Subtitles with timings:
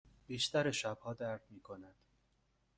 [0.27, 1.95] بیشتر شبها درد می کند.